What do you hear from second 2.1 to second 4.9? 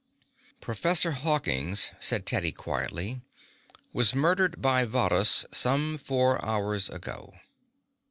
Teddy quietly, "was murdered by